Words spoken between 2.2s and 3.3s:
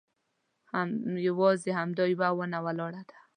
ونه ولاړه ده.